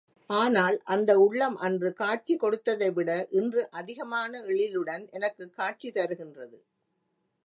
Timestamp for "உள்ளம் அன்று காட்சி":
1.19-2.37